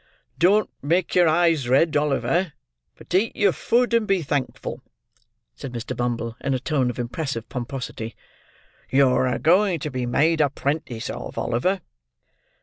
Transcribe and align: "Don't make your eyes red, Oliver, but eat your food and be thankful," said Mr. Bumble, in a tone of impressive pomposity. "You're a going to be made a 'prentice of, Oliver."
"Don't 0.39 0.67
make 0.81 1.13
your 1.13 1.27
eyes 1.27 1.69
red, 1.69 1.95
Oliver, 1.95 2.53
but 2.95 3.13
eat 3.13 3.35
your 3.35 3.51
food 3.51 3.93
and 3.93 4.07
be 4.07 4.23
thankful," 4.23 4.81
said 5.53 5.73
Mr. 5.73 5.95
Bumble, 5.95 6.35
in 6.41 6.55
a 6.55 6.59
tone 6.59 6.89
of 6.89 6.97
impressive 6.97 7.47
pomposity. 7.49 8.15
"You're 8.89 9.27
a 9.27 9.37
going 9.37 9.77
to 9.81 9.91
be 9.91 10.07
made 10.07 10.41
a 10.41 10.49
'prentice 10.49 11.11
of, 11.11 11.37
Oliver." 11.37 11.81